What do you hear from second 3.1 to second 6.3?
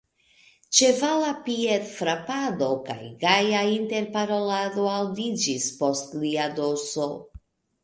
gaja interparolado aŭdiĝis post